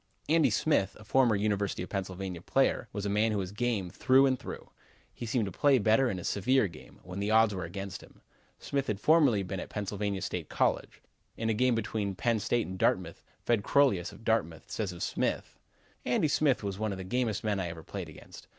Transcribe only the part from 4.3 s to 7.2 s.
through. He seemed to play better in a severe game, when